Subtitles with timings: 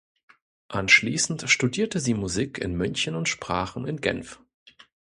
[0.69, 4.41] Anschließend studierte sie Musik in München und Sprachen in Genf.